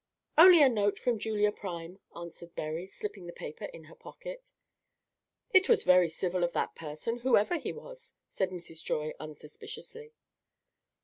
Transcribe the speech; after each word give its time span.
"Only 0.35 0.63
a 0.63 0.67
note 0.67 0.97
from 0.97 1.19
Julia 1.19 1.51
Prime," 1.51 1.99
answered 2.15 2.55
Berry, 2.55 2.87
slipping 2.87 3.27
the 3.27 3.31
paper 3.31 3.65
in 3.65 3.83
her 3.83 3.93
pocket. 3.93 4.51
"It 5.53 5.69
was 5.69 5.83
very 5.83 6.09
civil 6.09 6.43
of 6.43 6.53
that 6.53 6.73
person, 6.73 7.17
whoever 7.19 7.57
he 7.57 7.71
was," 7.71 8.15
said 8.27 8.49
Mrs. 8.49 8.83
Joy, 8.83 9.13
unsuspiciously. 9.19 10.15